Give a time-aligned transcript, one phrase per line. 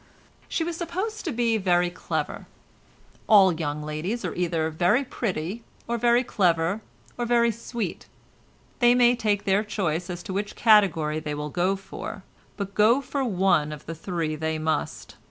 [0.49, 2.47] She was supposed to be very clever.
[3.29, 6.81] All young ladies are either very pretty or very clever
[7.19, 8.07] or very sweet;
[8.79, 12.23] they may take their choice as to which category they will go in for,
[12.57, 15.17] but go in for one of the three they must.